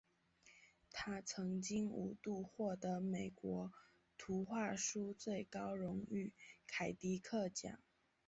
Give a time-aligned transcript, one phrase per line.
[0.89, 3.71] 他曾经五度获得美国
[4.17, 6.33] 图画书最高荣誉
[6.65, 7.79] 凯迪克奖。